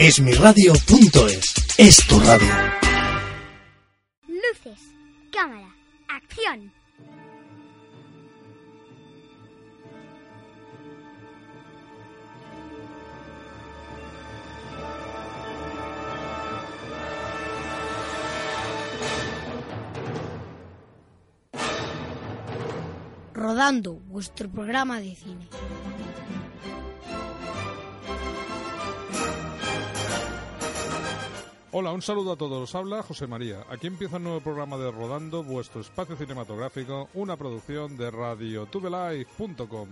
[0.00, 2.46] Esmiradio.es es tu radio.
[4.28, 4.78] Luces,
[5.32, 5.74] cámara,
[6.06, 6.72] acción.
[23.34, 25.48] Rodando, vuestro programa de cine.
[31.80, 32.60] Hola, un saludo a todos.
[32.60, 33.64] Os habla José María.
[33.70, 39.88] Aquí empieza un nuevo programa de Rodando, vuestro espacio cinematográfico, una producción de radiotubelife.com.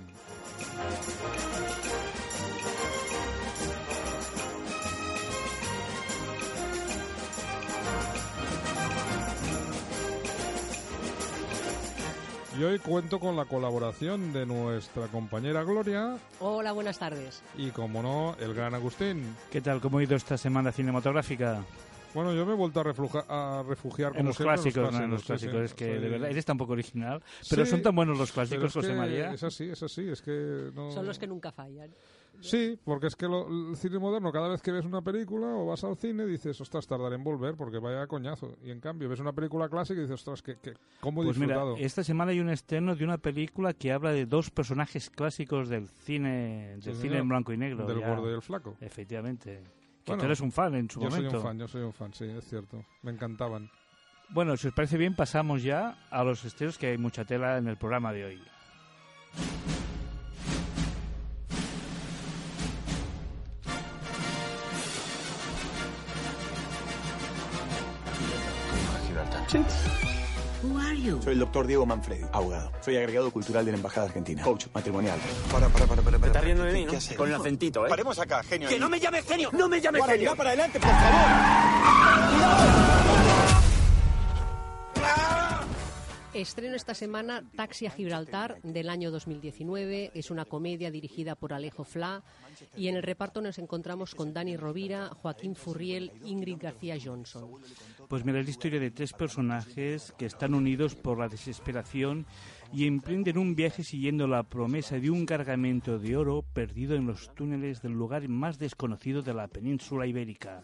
[12.58, 17.42] Y hoy cuento con la colaboración de nuestra compañera Gloria Hola, buenas tardes.
[17.58, 19.36] y, como no, el gran Agustín.
[19.50, 19.80] ¿Qué tal?
[19.80, 21.62] ¿Cómo ha ido esta semana cinematográfica?
[22.14, 25.04] Bueno, yo me he vuelto a, refluja- a refugiar como En los siempre, clásicos, ¿no?
[25.04, 25.56] en los clásicos.
[25.58, 25.64] sí.
[25.66, 27.22] Es que, de verdad, eres tan poco original.
[27.50, 29.34] Pero Sí, son tan buenos los clásicos, José María.
[29.34, 30.90] Es así, es así, es que no...
[30.92, 31.90] Son los que nunca fallan.
[32.40, 35.66] Sí, porque es que lo- el cine moderno, cada vez que ves una película o
[35.66, 38.56] vas al cine, dices, ostras, tardaré en volver porque vaya coñazo.
[38.62, 41.38] Y en cambio, ves una película clásica y dices, ostras, que, que, ¿cómo he Pues
[41.38, 41.76] mira, disfrutado?
[41.84, 45.88] esta semana hay un estreno de una película que habla de dos personajes clásicos del
[45.88, 47.86] cine, del cine en blanco y negro.
[47.86, 48.08] Del ya.
[48.08, 48.76] gordo y el flaco.
[48.80, 49.62] Efectivamente.
[50.04, 51.38] Que Bueno, tú eres un fan en su Yo soy momento.
[51.38, 52.84] un fan, yo soy un fan, sí, es cierto.
[53.02, 53.68] Me encantaban.
[54.30, 57.66] Bueno, si os parece bien, pasamos ya a los estrenos, que hay mucha tela en
[57.68, 58.40] el programa de hoy.
[71.22, 72.72] Soy el doctor Diego Manfredi, abogado.
[72.80, 74.42] Soy agregado cultural de la Embajada Argentina.
[74.42, 75.18] Coach matrimonial.
[75.52, 76.18] Para, para, para, para.
[76.18, 77.14] ¿Te estás riendo de mí, ¿Qué?
[77.14, 77.88] Con el acentito, ¿eh?
[77.88, 78.68] Paremos acá, genio.
[78.68, 79.50] ¡Que no me llames genio!
[79.52, 80.34] ¡No me llames genio!
[80.34, 82.26] para adelante, por favor.
[86.36, 90.10] Estreno esta semana Taxi a Gibraltar del año 2019.
[90.12, 92.22] Es una comedia dirigida por Alejo Fla
[92.76, 97.48] y en el reparto nos encontramos con Dani Rovira, Joaquín Furriel, Ingrid García Johnson.
[98.08, 102.24] Pues mira, es la historia de tres personajes que están unidos por la desesperación
[102.72, 107.34] y emprenden un viaje siguiendo la promesa de un cargamento de oro perdido en los
[107.34, 110.62] túneles del lugar más desconocido de la península ibérica,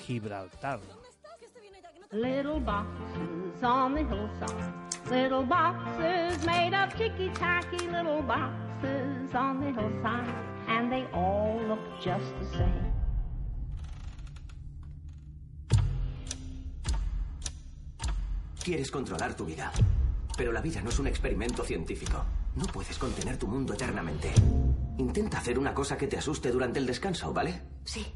[0.00, 0.80] Gibraltar.
[2.10, 4.74] Little boxes on the hillside.
[5.10, 6.92] Little boxes made of
[7.34, 10.28] tacky little boxes on the hillside.
[10.68, 12.91] And they all look just the same.
[18.64, 19.72] Quieres controlar tu vida.
[20.36, 22.24] Pero la vida no es un experimento científico.
[22.54, 24.32] No puedes contener tu mundo eternamente.
[24.98, 27.60] Intenta hacer una cosa que te asuste durante el descanso, ¿vale?
[27.84, 28.06] Sí.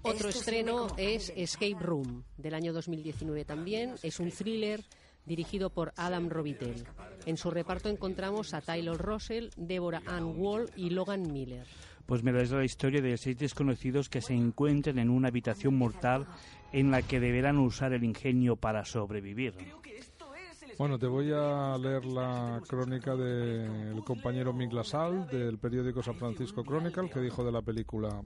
[0.00, 1.30] Otro Esto estreno es.
[1.36, 3.94] Escape Room del año 2019 también.
[4.02, 4.82] Es un thriller
[5.26, 6.86] dirigido por Adam Robitel.
[7.26, 11.66] En su reparto encontramos a Tyler Russell, Deborah Ann Wall y Logan Miller.
[12.10, 16.26] Pues mira, es la historia de seis desconocidos que se encuentran en una habitación mortal
[16.72, 19.54] en la que deberán usar el ingenio para sobrevivir.
[20.76, 26.64] Bueno, te voy a leer la crónica del compañero Mick Lasal del periódico San Francisco
[26.64, 28.20] Chronicle que dijo de la película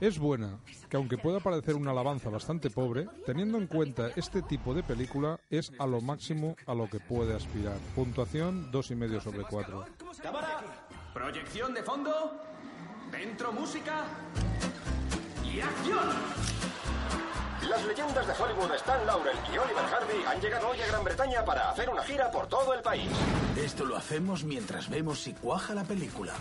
[0.00, 0.58] es buena,
[0.88, 5.38] que aunque pueda parecer una alabanza bastante pobre, teniendo en cuenta este tipo de película,
[5.50, 7.76] es a lo máximo a lo que puede aspirar.
[7.94, 9.84] Puntuación dos y medio sobre 4.
[10.22, 12.12] Cámara, proyección de fondo,
[13.10, 14.04] dentro música
[15.44, 16.08] y acción.
[17.68, 21.44] Las leyendas de Hollywood Stan Laurel y Oliver Harvey han llegado hoy a Gran Bretaña
[21.44, 23.10] para hacer una gira por todo el país.
[23.56, 26.34] Esto lo hacemos mientras vemos si cuaja la película.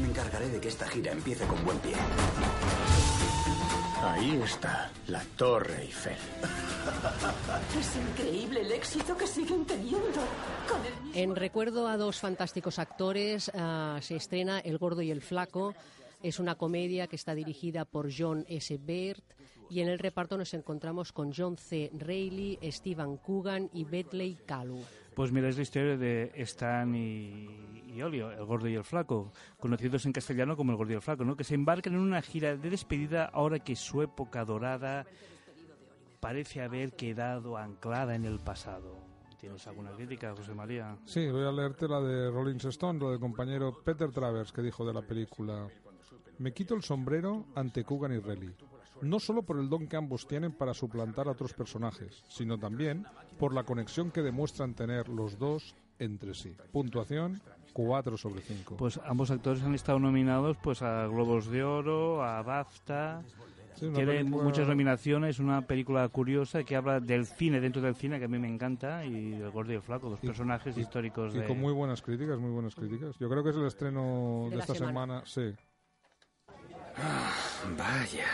[0.00, 1.94] Me encargaré de que esta gira empiece con buen pie.
[4.02, 6.16] Ahí está, la Torre Eiffel.
[7.78, 10.20] Es increíble el éxito que siguen teniendo.
[10.68, 15.10] Con el mismo En recuerdo a dos fantásticos actores, ah, se estrena El Gordo y
[15.10, 15.74] el Flaco.
[16.22, 18.78] Es una comedia que está dirigida por John S.
[18.78, 19.22] Baird
[19.70, 21.90] y en el reparto nos encontramos con John C.
[21.94, 24.78] Reilly, Steven Coogan y Bentley Calu.
[25.16, 27.48] Pues mira, es la historia de Stan y,
[27.86, 31.24] y el gordo y el flaco, conocidos en castellano como el gordo y el flaco,
[31.24, 31.34] ¿no?
[31.34, 35.06] que se embarcan en una gira de despedida ahora que su época dorada
[36.20, 38.98] parece haber quedado anclada en el pasado.
[39.40, 40.98] ¿Tienes alguna crítica, José María?
[41.06, 44.86] Sí, voy a leerte la de Rolling Stone, lo del compañero Peter Travers, que dijo
[44.86, 45.66] de la película
[46.36, 48.54] Me quito el sombrero ante Coogan y Relly.
[49.02, 53.06] No solo por el don que ambos tienen para suplantar a otros personajes, sino también
[53.38, 56.56] por la conexión que demuestran tener los dos entre sí.
[56.72, 57.40] Puntuación
[57.72, 58.76] 4 sobre 5.
[58.76, 63.22] Pues ambos actores han estado nominados pues a Globos de Oro, a BAFTA.
[63.74, 68.18] Sí, Tiene película- muchas nominaciones, una película curiosa que habla del cine dentro del cine,
[68.18, 71.40] que a mí me encanta, y del gordo y el flaco, dos personajes históricos Y
[71.40, 71.44] de...
[71.46, 73.14] con muy buenas críticas, muy buenas críticas.
[73.18, 75.22] Yo creo que es el estreno De esta semana.
[75.22, 75.22] semana.
[75.26, 75.54] Sí.
[77.76, 78.24] Vaya.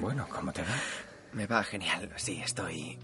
[0.00, 0.68] Bueno, ¿cómo te va?
[1.32, 2.98] Me va genial, sí, estoy...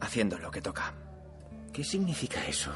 [0.00, 0.92] haciendo lo que toca.
[1.72, 2.72] ¿Qué significa eso?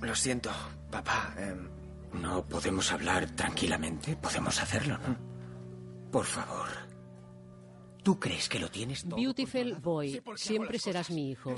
[0.00, 0.50] Lo siento,
[0.90, 1.34] papá.
[1.38, 1.68] em,
[2.12, 4.16] No podemos hablar tranquilamente.
[4.16, 5.16] Podemos hacerlo, ¿no?
[6.10, 6.66] Por favor.
[8.02, 9.16] ¿Tú crees que lo tienes todo?
[9.16, 11.54] Beautiful Boy, siempre serás mi hijo.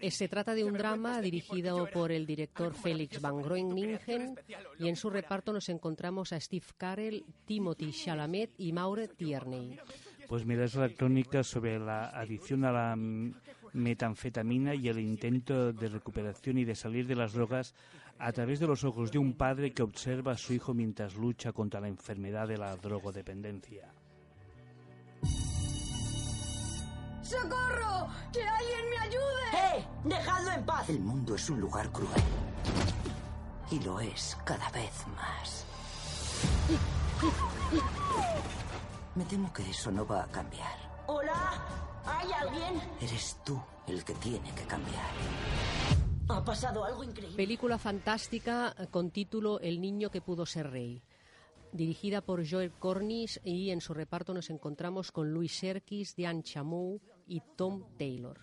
[0.00, 4.34] Eh, Se trata de un drama dirigido por el director Félix Van Groeningen
[4.78, 9.78] y en su reparto nos encontramos a Steve Carell, Timothy Chalamet y Maure Tierney.
[10.26, 12.96] Pues mira, es la crónica sobre la adicción a la
[13.72, 17.74] metanfetamina y el intento de recuperación y de salir de las drogas
[18.18, 21.52] a través de los ojos de un padre que observa a su hijo mientras lucha
[21.52, 23.92] contra la enfermedad de la drogodependencia.
[27.28, 28.08] ¡Socorro!
[28.32, 29.44] ¡Que alguien me ayude!
[29.52, 29.86] ¡Eh!
[30.04, 30.88] ¡Dejadlo en paz!
[30.88, 32.22] El mundo es un lugar cruel.
[33.70, 35.66] Y lo es cada vez más.
[39.14, 40.74] Me temo que eso no va a cambiar.
[41.06, 41.66] ¿Hola?
[42.06, 42.80] ¿Hay alguien?
[42.98, 45.10] Eres tú el que tiene que cambiar.
[46.30, 47.36] Ha pasado algo increíble.
[47.36, 51.02] Película fantástica eh, con título El niño que pudo ser rey.
[51.72, 57.02] Dirigida por Joel Cornish y en su reparto nos encontramos con Louis Serkis, Diane Chamou
[57.28, 58.38] y Tom Taylor.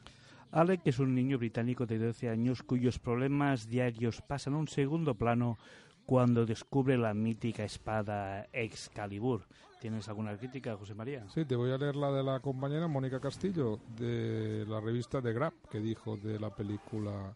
[0.51, 5.15] Alec es un niño británico de 12 años cuyos problemas diarios pasan a un segundo
[5.15, 5.57] plano
[6.05, 9.41] cuando descubre la mítica espada Excalibur.
[9.81, 11.27] ¿Tienes alguna crítica, José María?
[11.29, 15.33] Sí, te voy a leer la de la compañera Mónica Castillo de la revista The
[15.33, 17.35] Grab, que dijo de la película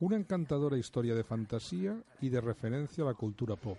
[0.00, 3.78] una encantadora historia de fantasía y de referencia a la cultura pop.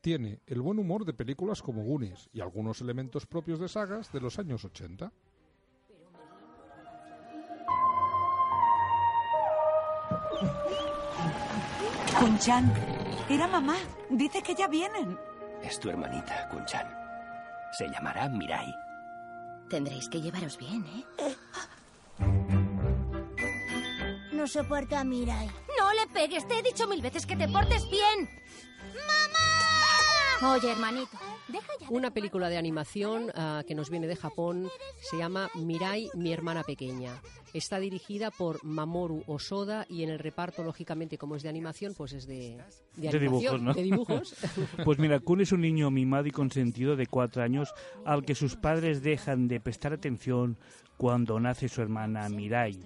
[0.00, 4.20] Tiene el buen humor de películas como Goonies y algunos elementos propios de sagas de
[4.20, 5.12] los años 80.
[12.26, 12.74] Kunchan,
[13.28, 13.76] era mamá.
[14.10, 15.16] Dice que ya vienen.
[15.62, 16.84] Es tu hermanita, Kunchan.
[17.70, 18.74] Se llamará Mirai.
[19.70, 21.36] Tendréis que llevaros bien, ¿eh?
[24.32, 25.46] No soporto a Mirai.
[25.78, 28.28] No le pegues, te he dicho mil veces que te portes bien.
[30.40, 30.52] ¡Mamá!
[30.54, 31.16] Oye, hermanito.
[31.88, 34.68] Una película de animación ah, que nos viene de Japón
[35.00, 37.20] se llama Mirai, mi hermana pequeña.
[37.54, 42.12] Está dirigida por Mamoru Osoda y en el reparto, lógicamente, como es de animación, pues
[42.12, 42.58] es de,
[42.96, 43.74] de, de dibujos, animación, ¿no?
[43.74, 44.34] de dibujos.
[44.84, 47.72] pues mira, Kun es un niño mimado y consentido de cuatro años
[48.04, 50.58] al que sus padres dejan de prestar atención
[50.96, 52.80] cuando nace su hermana Mirai.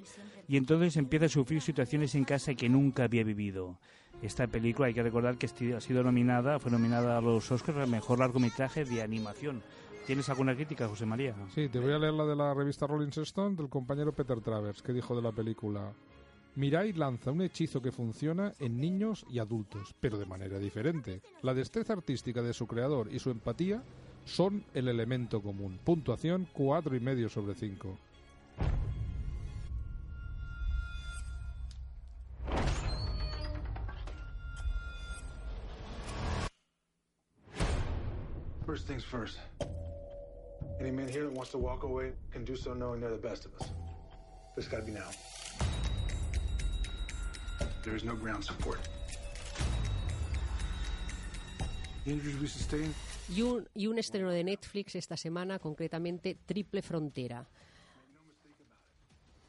[0.46, 3.78] Y entonces empieza a sufrir situaciones en casa que nunca había vivido.
[4.22, 7.88] Esta película hay que recordar que ha sido nominada, fue nominada a los Oscars al
[7.88, 9.62] mejor largometraje de animación.
[10.06, 11.34] ¿Tienes alguna crítica, José María?
[11.54, 14.82] Sí, te voy a leer la de la revista Rolling Stone del compañero Peter Travers,
[14.82, 15.92] que dijo de la película
[16.56, 21.22] Mirai lanza un hechizo que funciona en niños y adultos, pero de manera diferente.
[21.42, 23.82] La destreza artística de su creador y su empatía
[24.24, 25.78] son el elemento común.
[25.84, 27.96] Puntuación cuatro y medio sobre 5.
[38.70, 39.36] First things first.
[40.78, 43.44] Any man here that wants to walk away can do so knowing they're the best
[43.44, 43.68] of us.
[44.54, 45.10] But it's gotta be now.
[47.82, 48.78] There is no ground support.
[52.06, 57.48] Y un, y un estreno de Netflix esta semana, concretamente Triple Frontera.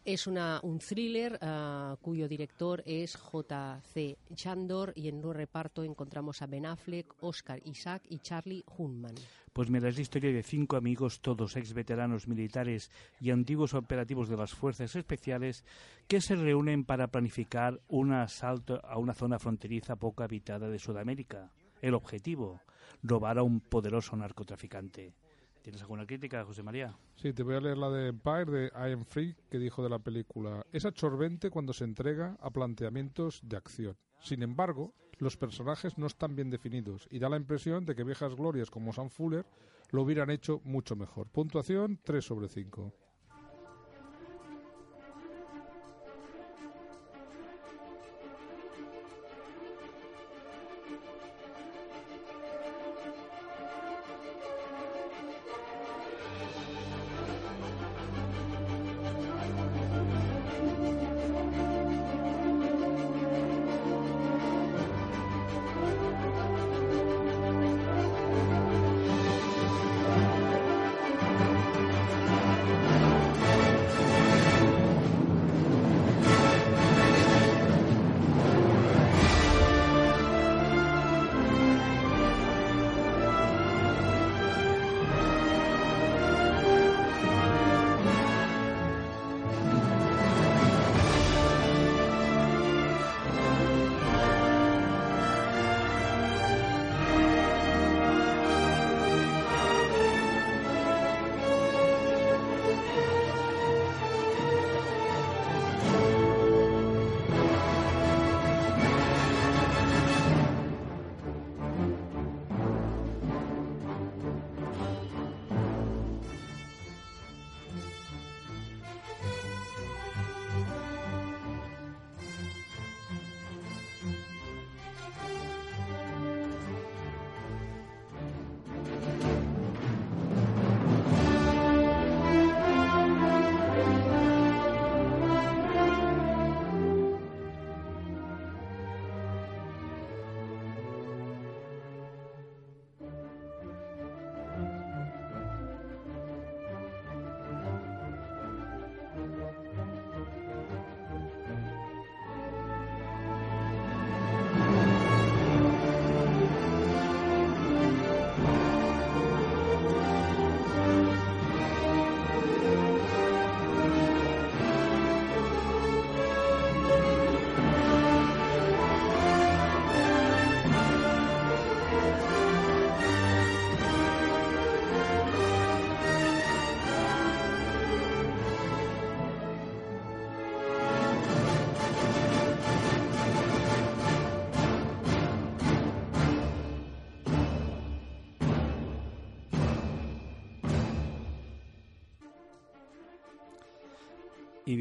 [0.04, 4.18] Es una, un thriller ah, cuyo director es J.C.
[4.34, 9.14] Chandor y en un reparto encontramos a Ben Affleck, Oscar Isaac y Charlie Hunnam.
[9.54, 12.90] Pues mira, es la historia de cinco amigos, todos ex veteranos militares
[13.20, 15.66] y antiguos operativos de las fuerzas especiales,
[16.08, 21.52] que se reúnen para planificar un asalto a una zona fronteriza poco habitada de Sudamérica.
[21.80, 22.62] El objetivo,
[23.04, 25.14] robar a un poderoso narcotraficante.
[25.62, 26.98] ¿Tienes alguna crítica, José María?
[27.16, 29.90] Sí, te voy a leer la de Empire de I Am Free, que dijo de
[29.90, 30.66] la película.
[30.72, 33.96] Es absorbente cuando se entrega a planteamientos de acción.
[34.20, 38.36] Sin embargo, los personajes no están bien definidos y da la impresión de que viejas
[38.36, 39.46] glorias como Sam Fuller
[39.92, 41.28] lo hubieran hecho mucho mejor.
[41.28, 42.94] Puntuación 3 sobre 5.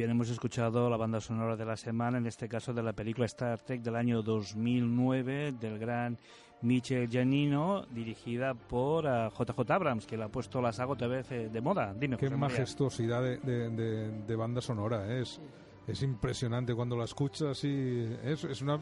[0.01, 3.27] Bien, hemos escuchado la banda sonora de la semana, en este caso de la película
[3.27, 6.17] Star Trek del año 2009, del gran
[6.63, 11.51] Michel Giannino, dirigida por JJ Abrams, que le ha puesto la saga otra vez eh,
[11.53, 11.93] de moda.
[11.93, 15.21] Dime, Qué José majestuosidad de, de- de- de banda sonora, ¿eh?
[15.21, 15.39] es,
[15.87, 18.81] es impresionante cuando la escuchas y es, es una...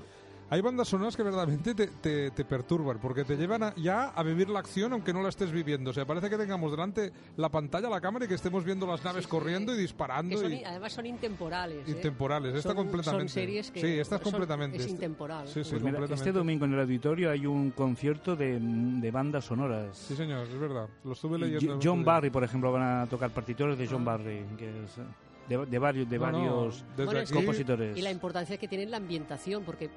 [0.50, 4.22] Hay bandas sonoras que verdaderamente te, te- te perturban porque te llevan a- ya a
[4.22, 5.90] vivir la acción aunque no la estés viviendo.
[5.90, 9.04] O sea, parece que tengamos delante la pantalla, la cámara y que estemos viendo las
[9.04, 10.38] naves corriendo y Que disparando.
[10.38, 11.86] son- y, además son intemporales.
[11.86, 11.90] ¿eh?
[11.90, 13.28] Intemporales, esta Son- completamente.
[13.28, 14.76] Son series que Sí, esta es son- completamente.
[14.78, 15.46] Es Este- intemporal.
[15.48, 16.14] Sí, sí, Pues mira, completamente.
[16.14, 19.98] este domingo en el auditorio hay un concierto de, de bandas sonoras.
[19.98, 20.88] Sí, señor, es verdad.
[21.04, 21.74] Lo estuve Y leyendo.
[21.74, 25.02] Jo- John Barry, por ejemplo, van a tocar partituras de John Barry, que es eh,
[25.48, 26.72] de, de varios, de No, no,
[27.06, 27.98] varios que- compositores.
[27.98, 29.90] Y la importancia que tiene la ambientación, porque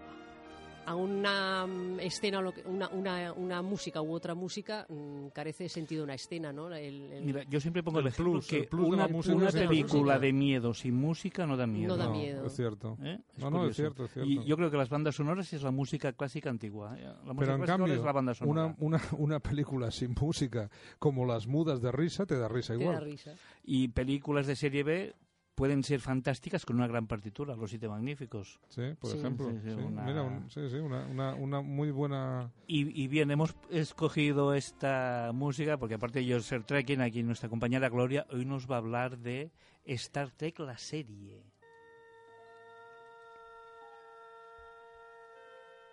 [0.86, 5.28] a una mm, escena, o lo que- una, una, una música u otra música mm,
[5.34, 6.68] carece de sentido una escena, ¿no?
[6.74, 9.08] El- el- Mira, yo siempre pongo el, El ejemplo plus, que el plus de una,
[9.08, 11.88] la música una película de miedo sin música no da miedo.
[11.90, 12.46] No da No, miedo.
[12.46, 12.98] Es cierto.
[13.04, 13.20] ¿Eh?
[13.36, 13.74] Es No, no, es curioso.
[13.82, 14.30] cierto, es cierto.
[14.32, 16.96] Y yo creo que las bandas sonoras es la música clásica antigua.
[16.98, 17.04] ¿eh?
[17.26, 18.66] La música Pero en cambio, es la banda sonora.
[18.66, 20.70] una, una, una película sin música
[21.00, 22.96] como Las Mudas de Risa te da risa te igual.
[22.96, 23.36] da risa.
[23.64, 25.14] Y películas de serie B
[25.62, 28.60] pueden ser fantásticas con una gran partitura, Los Siete Magníficos.
[28.70, 29.20] Sí, por Sí.
[29.20, 29.52] ejemplo.
[29.52, 29.80] Sí, sí, sí.
[29.80, 32.52] una- Mira, un- sí, sí, una, una, una muy buena...
[32.66, 37.48] Y, y bien, hemos escogido esta música porque aparte de yo ser Trekking, aquí nuestra
[37.48, 39.52] compañera Gloria hoy nos va a hablar de
[39.86, 41.44] Star Trek, la serie.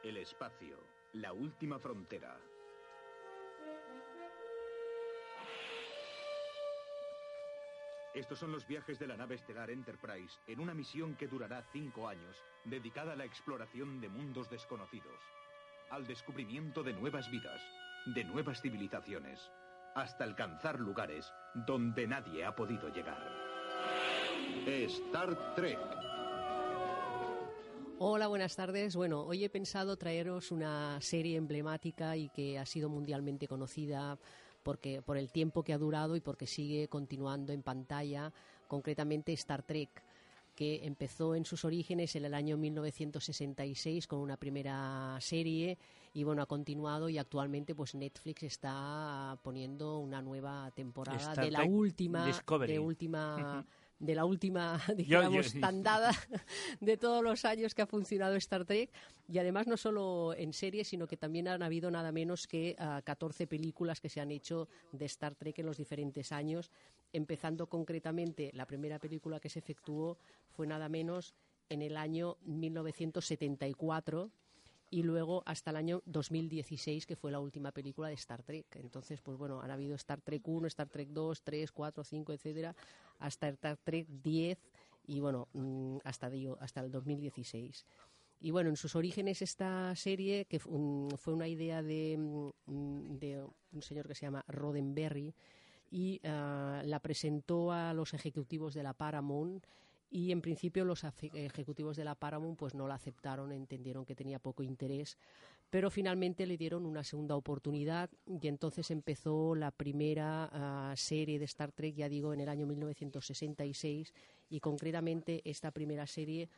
[0.03, 0.79] El espacio,
[1.13, 2.41] la última frontera.
[8.15, 12.09] Estos son los viajes de la nave estelar Enterprise en una misión que durará cinco
[12.09, 15.21] años, dedicada a la exploración de mundos desconocidos,
[15.91, 17.61] al descubrimiento de nuevas vidas,
[18.07, 19.41] de nuevas civilizaciones,
[19.95, 21.31] hasta alcanzar lugares
[21.67, 23.23] donde nadie ha podido llegar.
[24.67, 25.79] Star Trek.
[28.01, 28.95] Hola, buenas tardes.
[28.95, 34.19] Bueno, hoy he pensado traeros una serie emblemática y que ha sido mundialmente conocida
[34.69, 38.31] porque por el tiempo que ha durado y porque sigue continuando en pantalla,
[38.67, 39.89] concretamente Star Trek,
[40.55, 45.79] que empezó en sus orígenes en el año 1966 con una primera serie
[46.13, 51.51] y bueno, ha continuado y actualmente pues Netflix está poniendo una nueva temporada Star de
[51.51, 52.71] la Trek última Discovery.
[52.75, 53.65] de última
[53.99, 56.11] de la última, yo- digamos, tandada
[56.81, 58.91] de todos los años que ha funcionado Star Trek.
[59.31, 63.03] Y además no solo en series, sino que también han habido nada menos que ah,
[63.05, 66.71] 14 películas que se han hecho de Star Trek en los diferentes años,
[67.13, 70.17] empezando concretamente la primera película que se efectuó
[70.49, 71.35] fue nada menos
[71.69, 74.31] en el año 1974
[74.91, 78.67] y luego hasta el año 2016, que fue la última película de Star Trek.
[78.77, 82.75] Entonces, pues bueno, han habido Star Trek 1, Star Trek 2, 3, 4, 5, etcétera,
[83.19, 84.59] hasta Star Trek 10
[85.07, 86.31] y bueno, mm, hasta,
[86.61, 87.87] hasta el 2016.
[88.41, 92.17] Y bueno, en sus orígenes esta serie, que mm, fue una idea de,
[92.67, 95.35] mm, de un señor que se llama Roddenberry,
[95.91, 99.65] y ah, la presentó a los ejecutivos de la Paramount
[100.11, 104.39] y en principio los ejecutivos de la Paramount pues no la aceptaron, entendieron que tenía
[104.39, 105.19] poco interés,
[105.71, 111.45] pero finalmente le dieron una segunda oportunidad y entonces empezó la primera ah, serie de
[111.45, 114.15] Star Trek, ya digo, en el año 1966
[114.49, 116.49] y concretamente esta primera serie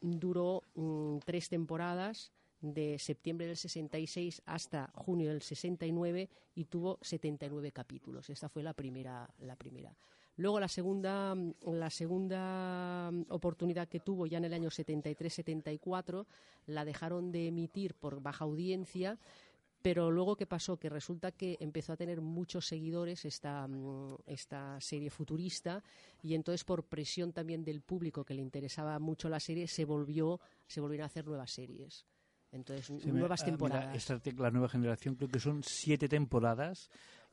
[0.00, 7.70] duró mm, tres temporadas de septiembre del 66 hasta junio del 69 y tuvo 79
[7.70, 8.28] capítulos.
[8.30, 9.94] Esta fue la primera, la primera.
[10.38, 11.34] Luego la segunda,
[11.66, 16.26] la segunda oportunidad que tuvo ya en el año 73-74
[16.66, 19.18] la dejaron de emitir por baja audiencia,
[19.82, 24.80] pero luego qué pasó que resulta que empezó a tener muchos seguidores esta, mm, esta
[24.80, 25.82] serie futurista
[26.22, 30.40] y entonces por presión también del público que le interesaba mucho la serie se volvió
[30.68, 32.06] se volvieron a hacer nuevas series.
[32.50, 33.96] Entonces, Sí, mira, nuevas mira, temporadas.
[33.96, 36.88] Star Trek, la nueva generación, creo que son siete temporadas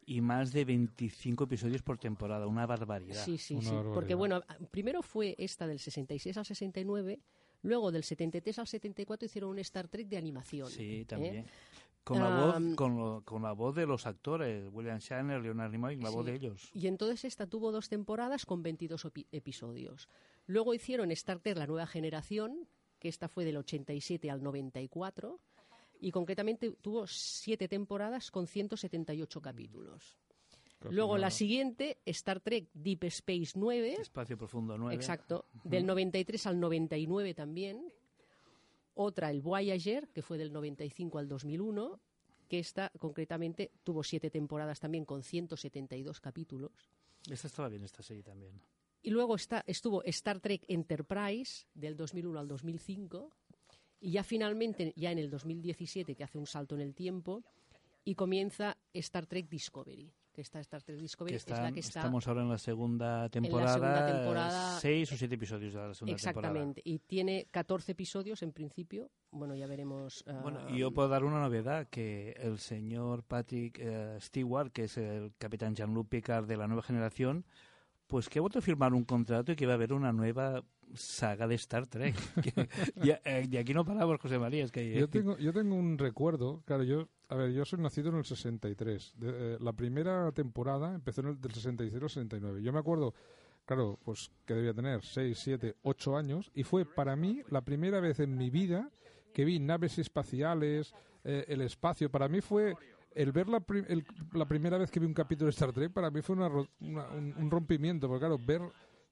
[0.06, 2.46] y más de 25 episodios por temporada.
[2.48, 3.24] Una barbaridad.
[3.26, 3.72] Sí, sí, sí.
[3.94, 7.20] Porque bueno, primero fue esta del 66 al 69,
[7.64, 10.70] luego del 73 al 74 hicieron un Star Trek de animación.
[10.70, 11.06] Sí, ¿eh?
[11.06, 11.46] también.
[12.04, 15.96] Con la, voz, con, lo- con la voz de los actores, William Shatner, Leonard Nimoy,
[15.96, 16.32] la voz Sí.
[16.32, 16.70] de ellos.
[16.72, 20.08] Y entonces esta tuvo dos temporadas con 22 epi- episodios.
[20.46, 22.68] Luego hicieron Star Trek La Nueva Generación,
[23.00, 25.40] que esta fue del 87 al 94,
[26.06, 30.20] y concretamente tuvo siete temporadas con 178 capítulos.
[30.92, 34.94] Luego la siguiente, Star Trek Deep Space 9, Espacio Profundo 9.
[34.94, 37.92] exacto, del 93 al 99 también.
[38.94, 42.00] Otra, el Voyager, que fue del 95 al 2001,
[42.48, 46.72] que esta concretamente tuvo siete temporadas también con 172 capítulos.
[47.28, 48.62] Esta estaba bien, esta serie también.
[49.02, 53.36] Y luego está, estuvo Star Trek Enterprise del 2001 al 2005
[54.06, 57.44] y ya finalmente, ya en el 2017, que hace un salto en el tiempo,
[58.04, 60.12] y comienza Star Trek Discovery.
[60.32, 62.58] Que está Star Trek Discovery Que es la están- que está estamos ahora en la
[62.58, 64.80] segunda en la temporada, segunda temporada.
[64.82, 66.50] seis o siete episodios de la segunda temporada.
[66.50, 66.82] Exactamente.
[66.84, 69.10] Y tiene 14 episodios en principio.
[69.32, 70.24] Bueno, ya veremos.
[70.28, 74.84] ah, Bueno, y yo puedo dar una novedad, que el señor Patrick eh, Stewart, que
[74.84, 77.46] es el capitán Jean-Luc Picard de la nueva generación,
[78.08, 80.64] pues que ha vuelto a firmar un contrato y que va a haber una nueva
[80.94, 82.16] saga de Star Trek.
[83.04, 84.94] Y, eh, aquí no paramos, José María, es que...
[84.94, 88.26] Yo tengo, yo tengo un recuerdo, claro, yo, a ver, yo soy nacido en el
[88.26, 89.14] 63.
[89.18, 92.62] De- eh, la primera temporada empezó en el del 66 al 69.
[92.62, 93.14] Yo me acuerdo,
[93.66, 98.00] claro, pues que debía tener 6, 7, 8 años y fue para mí la primera
[98.00, 98.90] vez en mi vida
[99.34, 100.94] que vi naves espaciales,
[101.26, 102.10] eh, el espacio.
[102.10, 102.76] Para mí fue
[103.16, 105.92] el ver la, pri- el- la primera vez que vi un capítulo de Star Trek,
[105.92, 106.48] para mí fue una
[106.80, 108.62] una- un, un rompimiento, porque claro, ver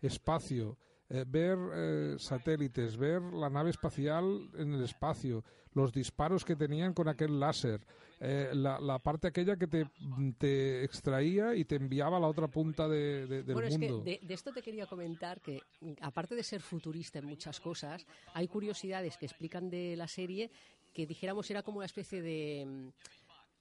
[0.01, 0.77] espacio,
[1.09, 6.93] eh, ver eh, satélites, ver la nave espacial en el espacio, los disparos que tenían
[6.93, 7.81] con aquel láser,
[8.19, 9.89] eh, la, la parte aquella que te,
[10.37, 13.85] te extraía y te enviaba a la otra punta de- de- del bueno, mundo.
[13.99, 15.61] es que de, de esto te quería comentar que,
[16.01, 20.51] aparte de ser futurista en muchas cosas, hay curiosidades que explican de la serie
[20.93, 22.91] que dijéramos era como una especie de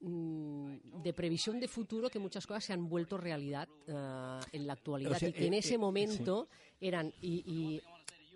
[0.03, 5.13] de previsión de futuro que muchas cosas se han vuelto realidad ah, en la actualidad.
[5.13, 6.49] O sea, y que en eh, ese eh, momento
[6.81, 7.83] eran y, y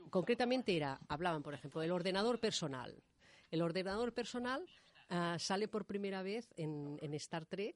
[0.08, 2.94] concretamente era hablaban por ejemplo del ordenador personal.
[3.50, 4.64] El ordenador personal
[5.10, 7.74] ah, sale por primera vez en, en Star Trek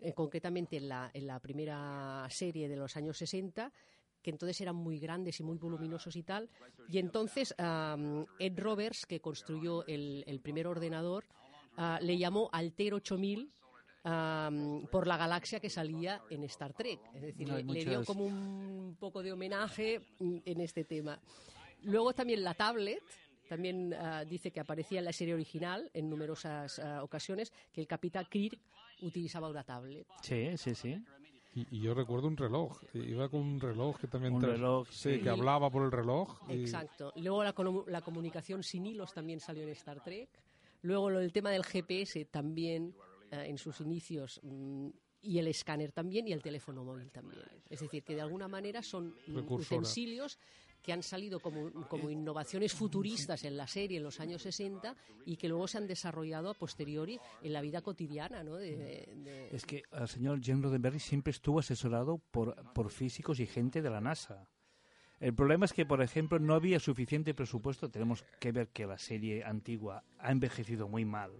[0.00, 3.72] eh, concretamente en la, en la primera serie de los años 60
[4.20, 6.48] que entonces eran muy grandes y muy voluminosos y tal.
[6.88, 11.24] Y entonces Ed Roberts, que construyó el, el primer ordenador,
[11.76, 13.50] ah, le llamó Alter 8000
[14.04, 16.98] am, por la galaxia que salía en Star Trek.
[17.14, 20.84] Es decir, No, le, le dio muchas- como un poco de homenaje mm, en este
[20.84, 21.20] tema.
[21.82, 23.02] Luego también la tablet.
[23.48, 27.86] También ah, dice que aparecía en la serie original en numerosas ah, ocasiones que el
[27.86, 28.58] capitán Kirk
[29.02, 30.06] utilizaba una tablet.
[30.22, 30.96] Sí, sí, sí.
[31.54, 34.32] Y, y yo recuerdo un reloj, iba con un reloj que también...
[34.34, 35.20] Un tra- reloj, sí, sí.
[35.20, 36.38] que hablaba por el reloj.
[36.48, 37.12] y- Exacto.
[37.16, 37.54] Luego la,
[37.88, 40.30] la comunicación sin hilos también salió en Star Trek.
[40.82, 42.94] Luego lo del tema del GPS también
[43.30, 44.88] eh, en sus inicios mm,
[45.22, 47.42] y el escáner también y el teléfono móvil también.
[47.70, 49.34] Es decir, que de alguna manera son mm,
[49.76, 50.38] utensilios
[50.82, 55.36] que han salido como, como innovaciones futuristas en la serie en los años 60 y
[55.36, 58.56] que luego se han desarrollado a posteriori en la vida cotidiana, ¿no?
[58.56, 63.38] De- de- de- Es que el señor Jim Roddenberry siempre estuvo asesorado por, por físicos
[63.38, 64.48] y gente de la NASA.
[65.22, 67.88] El problema es que, por ejemplo, no había suficiente presupuesto.
[67.88, 71.30] Tenemos que ver que la serie antigua ha envejecido muy mal.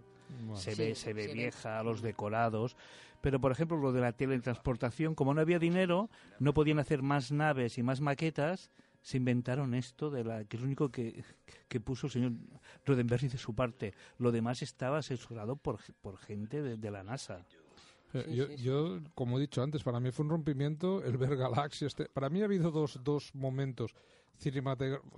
[0.45, 0.55] Bueno.
[0.55, 2.77] Se Sí, ve, se ve vieja, los decorados.
[3.19, 7.33] Pero, por ejemplo, lo de la teletransportación, como no había dinero, no podían hacer más
[7.33, 8.71] naves y más maquetas.
[9.01, 11.21] Se inventaron esto, de la que es lo único que,
[11.67, 12.31] que puso el señor
[12.85, 13.93] Roddenberry de su parte.
[14.17, 17.45] Lo demás estaba asesorado por, por gente de, de la NASA.
[18.13, 18.63] Eh, Sí, yo, sí, sí.
[18.63, 21.87] yo, como he dicho antes, para mí fue un rompimiento el ver Galaxia.
[21.87, 23.93] Este, para mí ha habido dos, dos momentos,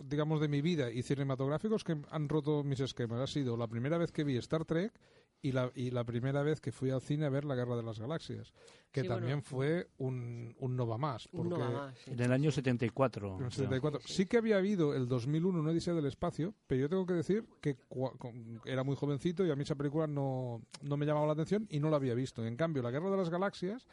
[0.05, 3.19] digamos, de mi vida y cinematográficos que han roto mis esquemas.
[3.21, 4.93] Ha sido la primera vez que vi Star Trek
[5.47, 7.83] y la, y la primera vez que fui al cine a ver La Guerra de
[7.83, 8.51] las Galaxias,
[8.91, 9.43] que Sí, también bueno.
[9.43, 11.27] fue un, un no va más.
[11.31, 12.11] Un porque- más, sí.
[12.11, 13.37] En el año 74.
[13.39, 13.99] en el 74.
[14.05, 17.45] Sí que había habido el 2001 una odisea del espacio, pero yo tengo que decir
[17.61, 21.27] que cua- con- era muy jovencito y a mí esa película no, no me llamaba
[21.27, 22.45] la atención y no la había visto.
[22.45, 23.85] En cambio, La Guerra de las Galaxias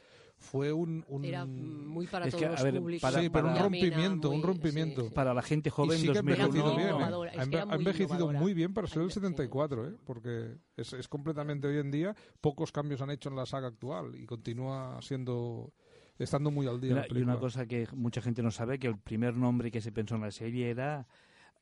[0.43, 1.05] fue un...
[1.09, 3.01] un- Era muy para Es que, todos los ver, públicos.
[3.11, 5.11] para- sí, pero un para- rompimiento, muy- un rompimiento.
[5.11, 6.89] Para la gente joven, y sí que ha 2000 envejecido bien.
[6.89, 6.93] ¿eh?
[6.93, 8.41] Ha ha muy envejecido innovadora.
[8.41, 9.29] muy bien para ser el envejecido.
[9.31, 9.97] 74, ¿eh?
[10.05, 14.15] porque es, es completamente hoy en día, pocos cambios han hecho en la saga actual
[14.17, 15.73] y continúa siendo
[16.19, 16.95] estando muy al día.
[16.95, 19.91] Mira, y una cosa que mucha gente no sabe, que el primer nombre que se
[19.93, 21.07] pensó en la serie era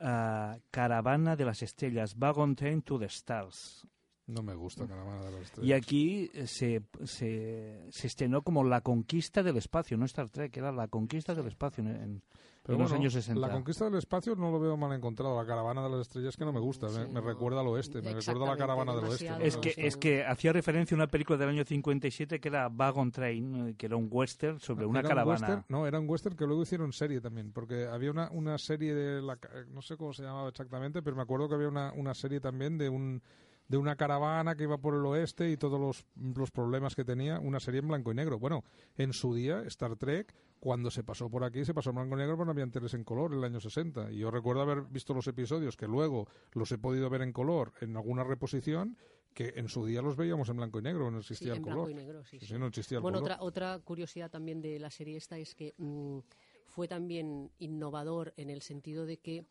[0.01, 3.87] ah, Caravana de las Estrellas, Wagon Train to the Stars.
[4.31, 5.69] No me gusta Caravana de las Estrellas.
[5.69, 10.57] Y aquí eh, se, se, se estrenó como La Conquista del Espacio, no Star Trek,
[10.57, 12.23] era La Conquista del Espacio en, en-
[12.63, 13.41] Pero en los años 60.
[13.41, 15.35] La conquista del espacio no lo veo mal encontrado.
[15.37, 16.89] La caravana de las estrellas que no me gusta.
[16.89, 18.03] Me, me recuerda al oeste.
[18.03, 19.31] Me recuerda a la caravana del oeste.
[19.41, 23.11] Es que, es que hacía referencia a una película del año 57 que era Wagon
[23.11, 25.39] Train, eh, que era un western sobre una Era un caravana.
[25.49, 27.51] western- no, era un western que luego hicieron serie también.
[27.51, 29.23] Porque había una, una serie de.
[29.23, 32.13] La, ca- no sé cómo se llamaba exactamente, pero me acuerdo que había una, una
[32.15, 33.23] serie también de un
[33.71, 36.05] de una caravana que iba por el oeste y todos los,
[36.37, 38.37] los problemas que tenía, una serie en blanco y negro.
[38.41, 38.65] Bueno,
[38.99, 42.19] en su día, Star Trek, cuando se pasó por aquí, se pasó en blanco y
[42.19, 44.11] negro, pero no había teles en color en el año 60.
[44.11, 47.73] Y yo recuerdo haber visto los episodios que luego los he podido ver en color
[47.81, 48.97] en alguna reposición,
[49.35, 51.95] que en su día los veíamos en blanco y negro, no Sí, existía el color.
[51.95, 52.53] negro, sí, Sí, sí.
[52.55, 53.35] sí, no existía el bueno, color.
[53.39, 56.19] otra, otra curiosidad también de la serie esta es que mm,
[56.67, 59.47] fue también innovador en el sentido de que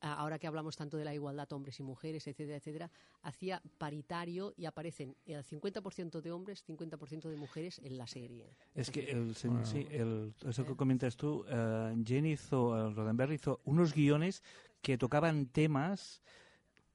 [0.00, 2.90] ahora que hablamos tanto de la igualdad hombres y mujeres, etcétera, etcétera,
[3.22, 8.54] hacía paritario y aparecen el 50% de hombres, 50% de mujeres en la serie.
[8.74, 9.64] Es que el, Bueno.
[9.64, 14.42] sí, el- eso que comentas tú, eh, Jenny hizo, eh, Roddenberry hizo unos guiones
[14.82, 16.22] que tocaban temas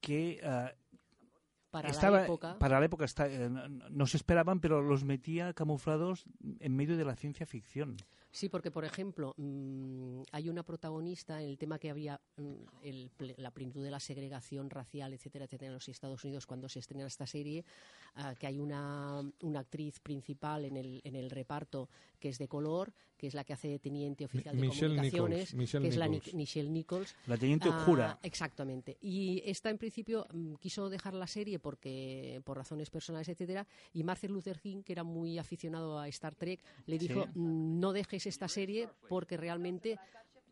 [0.00, 0.74] que eh,
[1.70, 2.58] Para la época.
[2.58, 6.24] para la época está- eh, no, no se esperaban, pero los metía camuflados
[6.60, 7.96] en medio de la ciencia ficción.
[8.34, 13.08] Sí, porque, por ejemplo, mm, hay una protagonista en el tema que había mm, el
[13.16, 16.80] ple- la plenitud de la segregación racial, etcétera, etcétera, en los Estados Unidos cuando se
[16.80, 17.64] estrena esta serie,
[18.16, 22.48] ah, que hay una, una actriz principal en el, en el reparto que es de
[22.48, 25.96] color, que es la que hace de teniente oficial de Michelle comunicaciones, Nichols, que es
[25.96, 26.20] la Ni-.
[26.34, 27.14] Michelle Nichols.
[27.28, 28.18] La teniente Ah, Uhura.
[28.24, 28.98] Exactamente.
[29.00, 34.02] Y esta, en principio, mm, quiso dejar la serie porque por razones personales, etcétera, y
[34.02, 38.23] Martin Luther King, que era muy aficionado a Star Trek, le dijo, "Mm, no dejes
[38.26, 39.98] esta serie porque realmente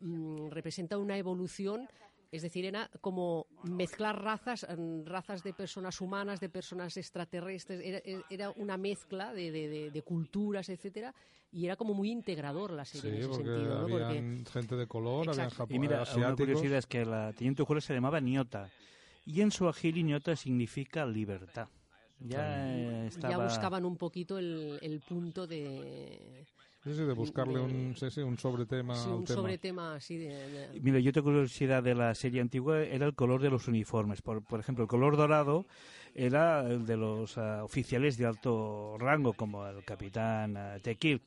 [0.01, 1.87] mm, representa una evolución
[2.31, 8.01] es decir, era como mezclar razas, mm, razas de personas humanas, de personas extraterrestres, era,
[8.27, 11.13] era una mezcla de, de- de- de culturas, etcétera,
[11.51, 13.87] y era como muy integrador la serie en ese porque sentido, ¿no?
[13.87, 15.75] Porque- gente de color, había Exacto.
[15.75, 16.35] Y mira, una asiáticos.
[16.39, 18.67] curiosidad es que la teniente Uhura se llamaba Niota.
[19.27, 21.67] Y en suajili Niota significa libertad.
[22.19, 23.31] Ya eh, estaba...
[23.31, 26.47] ya buscaban un poquito el, el punto de...
[26.83, 29.41] Sí, sí, de buscarle un, sí, sí, un sobretema sí, al un tema.
[29.41, 30.27] sobretema así de...
[30.27, 34.21] de- Mira, yo tengo curiosidad de la serie antigua, era el color de los uniformes.
[34.21, 35.65] Por, por ejemplo, el color dorado
[36.13, 41.19] era el de los ah, oficiales de alto rango, como el capitán uh,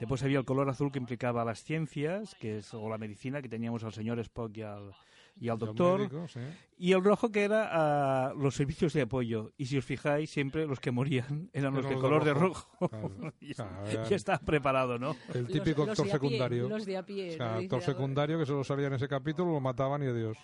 [0.00, 3.48] Después había el color azul que implicaba las ciencias, que es, o la medicina, que
[3.48, 4.90] teníamos al señor Spock y al,
[5.36, 6.00] y al doctor.
[6.00, 6.40] médico, sí.
[6.76, 9.52] Y el rojo que era ah, los servicios de apoyo.
[9.56, 12.34] Y si os fijáis, siempre los que morían eran los de los de color de
[12.34, 12.68] rojo.
[12.80, 12.88] rojo.
[12.88, 13.32] Claro.
[13.40, 15.16] ya, Claro, eran- ya estaba preparado, ¿no?
[15.34, 16.68] El típico los actor de a pie, secundario.
[16.68, 17.58] los de a pie, O sea, ¿no?
[17.58, 20.36] actor secundario que solo salía en ese capítulo, lo mataban y adiós.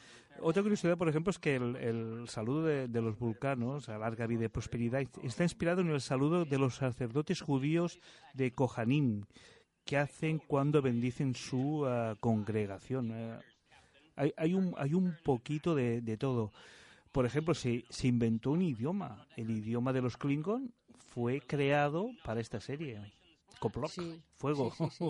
[0.42, 4.26] Otra curiosidad, por ejemplo, es que el, el saludo de, de los vulcanos, a larga
[4.26, 7.98] vida y prosperidad, está inspirado en el saludo de los sacerdotes judíos
[8.32, 9.24] de Kohanim,
[9.84, 13.10] que hacen cuando bendicen su ah, congregación.
[13.12, 13.38] Eh,
[14.20, 16.52] hay, hay, un, hay un poquito de, de todo.
[17.12, 19.26] Por ejemplo, se, se inventó un idioma.
[19.36, 20.72] El idioma de los Klingon
[21.12, 23.00] fue creado para esta serie.
[23.58, 24.72] Coplok, Sí, fuego.
[24.76, 25.04] sí, sí.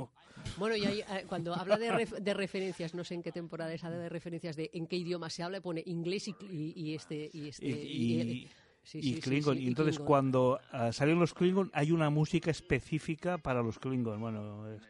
[0.57, 3.73] Bueno, y ahí, eh, cuando habla de, ref- de referencias, no sé en qué temporada
[3.75, 6.95] es, habla de referencias de en qué idioma se habla, pone inglés y, y- y
[6.95, 7.31] este...
[7.33, 8.49] Y, este, y,
[8.95, 9.59] y- Klingon.
[9.59, 10.07] y entonces Klingon.
[10.07, 14.19] cuando ah, salen los Klingon hay una música específica para los Klingon.
[14.21, 14.83] Bueno, es-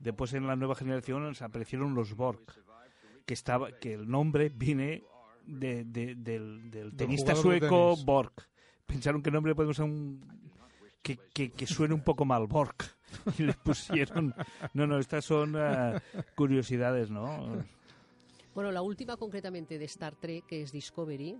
[0.00, 2.40] después en la nueva generación aparecieron los Borg,
[3.26, 5.02] que estaba que el nombre viene
[5.44, 8.04] de, de- del, del tenista sueco tenis.
[8.06, 8.32] Borg.
[8.86, 10.20] Pensaron que el nombre podemos usar un
[11.02, 12.74] que, que, que suene un poco mal Borg
[13.38, 14.34] y le pusieron
[14.74, 16.00] no no estas son ah,
[16.34, 17.64] curiosidades no
[18.54, 21.36] Bueno, la última concretamente de Star Trek, que es Discovery,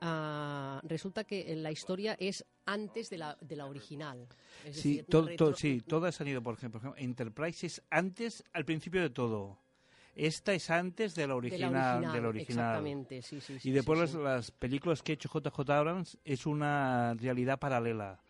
[0.00, 4.26] ah, resulta que la historia es antes de la, de la original.
[4.64, 7.66] Es Sí, decir, to- retro- to- sí, todas han ido, por ejemplo, por ejemplo, Enterprise
[7.66, 9.58] es antes, al principio de todo.
[10.16, 12.12] Esta es antes de la de la original.
[12.12, 12.64] de la original.
[12.66, 13.58] Exactamente, sí, sí.
[13.58, 18.20] sí, y después sí, las, películas que ha hecho JJ Abrams es una realidad paralela.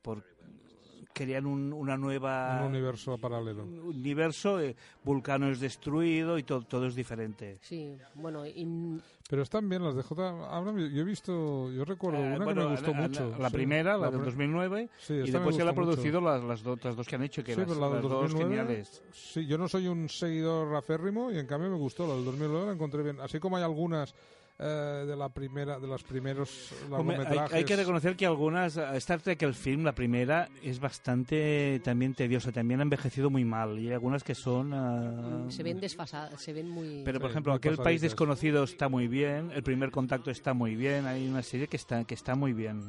[0.00, 0.24] Por,
[1.14, 2.58] crean un- una nueva...
[2.60, 3.62] Un universo paralelo.
[3.62, 7.56] un universo, eh, Vulcano es destruido y todo, todo es diferente.
[7.62, 9.00] Sí, bueno, y-
[9.30, 10.54] Pero están bien las de J.
[10.54, 10.92] Abrams.
[10.92, 13.36] Yo he visto, yo recuerdo Eh, una bueno, que me gustó la, la- mucho.
[13.38, 13.54] La sí.
[13.54, 15.74] primera, la, del pri- 2009, Sí, y después él ha mucho.
[15.86, 18.02] producido las, las otras dos que han hecho, que Sí, las, pero la del las
[18.02, 19.02] dos 2009, geniales.
[19.12, 22.06] Sí, yo no soy un seguidor aférrimo y en cambio me gustó.
[22.06, 23.18] La del 2009 la encontré bien.
[23.20, 24.14] Así como hay algunas
[24.58, 27.18] eh, de la primera, de los primeros Hombre,
[27.50, 32.14] hay, que reconocer que algunas, eh, Star Trek, el film, la primera, es bastante también
[32.14, 34.72] tediosa, también ha envejecido muy mal, y hay algunas que son...
[34.72, 37.02] ah, se ven desfasadas, se ven muy...
[37.04, 40.76] Pero, por Sí, ejemplo, aquel país desconocido está muy bien, el primer contacto está muy
[40.76, 42.82] bien, hay una serie que está, que está muy bien.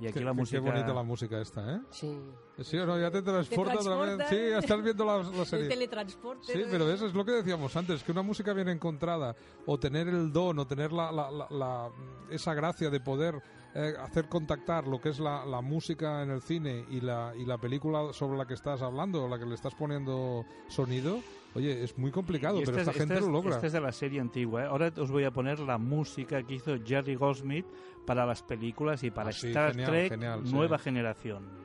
[0.00, 0.60] Y aquí Qué, la música...
[0.62, 1.80] qué bonita la música esta, ¿eh?
[1.90, 2.20] Sí.
[2.62, 4.28] Sí o no, ya te transporta otra vez.
[4.28, 5.68] Sí, ya estás viendo la, la El serie.
[5.68, 6.52] teletransporte.
[6.52, 10.08] Sí, pero eso es lo que decíamos antes, que una música bien encontrada, o tener
[10.08, 11.90] el don, o tener la, la- la- la-
[12.28, 13.40] esa gracia de poder
[13.74, 17.44] eh, hacer contactar lo que es la, la música en el cine y la, y
[17.44, 21.20] la película sobre la que estás hablando, o la que le estás poniendo sonido,
[21.54, 23.54] oye, es muy complicado, pero esta esta, es- gente esta lo logra.
[23.56, 24.62] Esta es de la serie antigua.
[24.62, 24.66] ¿eh?
[24.66, 27.66] Ahora os voy a poner la música que hizo Jerry Goldsmith
[28.06, 30.52] para las películas y para Ah, sí, Star genial, Trek genial, sí.
[30.52, 31.64] Nueva Generación.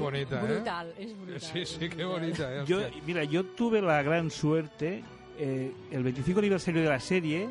[0.00, 0.44] Bonita, ¿eh?
[0.54, 1.40] Brutal, es brutal.
[1.40, 2.64] Sí, sí, qué bonita, ¿eh?
[2.66, 5.02] Yo, mira, yo tuve la gran suerte,
[5.38, 7.48] eh, el 25 aniversario de la serie,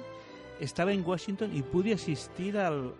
[0.60, 2.94] estaba en Washington y pude asistir al,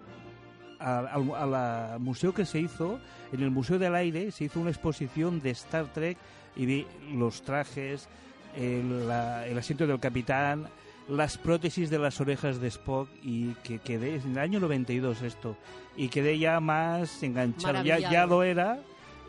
[0.80, 3.00] al, al- a la museo que se hizo,
[3.34, 6.18] en el Museo del Aire, se hizo una exposición de Star Trek
[6.56, 8.08] y vi los trajes,
[8.56, 10.68] el, la- el asiento del capitán,
[11.10, 15.58] las prótesis de las orejas de Spock y que quedé, en el año 92 esto,
[15.98, 18.80] y quedé ya más enganchado, ya, ya lo era,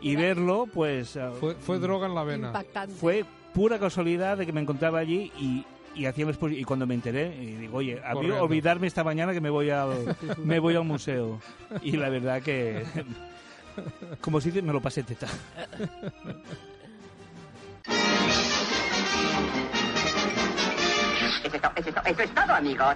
[0.01, 1.15] y verlo, pues...
[1.17, 2.47] ah, Fue, fue droga en la vena.
[2.47, 2.93] Impactante.
[2.95, 7.35] fue pura casualidad de que me encontraba allí y, y hacía y cuando me enteré
[7.35, 10.85] y digo oye a mí olvidarme esta mañana que me voy al me voy al
[10.85, 11.41] museo
[11.81, 12.83] y la verdad que
[14.21, 15.27] como si dice me lo pasé teta
[21.43, 22.95] Eso es, to- eso es to- eso es todo, amigos.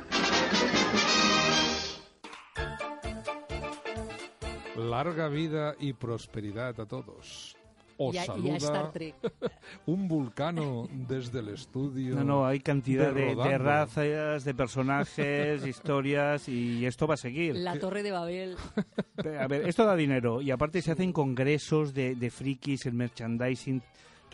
[4.77, 7.55] Larga vida y prosperidad a todos.
[7.97, 9.15] Os Y a- y a saluda Star Trek.
[9.85, 12.13] un vulcano desde el estudio.
[12.15, 13.57] no no hay cantidad de, de Rodando.
[13.57, 18.57] razas de personajes historias y esto va a seguir La Torre de Babel.
[19.39, 23.81] a ver esto da dinero y aparte se hacen congresos de, de frikis el merchandising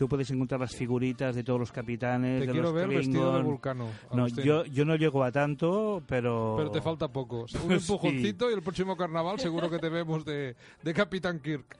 [0.02, 3.26] Tú puedes encontrar las figuritas de todos los capitanes, Te de quiero los ver vestido
[3.26, 3.44] de Klingon.
[3.44, 6.54] vulcano, No, yo, yo no llego a tanto, pero...
[6.58, 7.42] Pero te falta poco.
[7.42, 7.72] Un Sí.
[7.74, 11.76] empujoncito y el próximo carnaval seguro que te vemos de, de Capitán Kirk.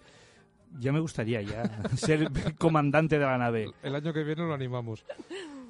[0.79, 1.65] Ya me gustaría ya
[1.97, 3.73] ser comandante de la nave.
[3.83, 5.05] El año que viene lo animamos.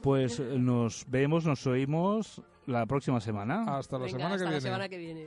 [0.02, 3.78] Pues eh, nos vemos, nos oímos la próxima semana.
[3.78, 4.60] Hasta la Venga, semana que hasta la viene.
[4.60, 5.26] semana que viene.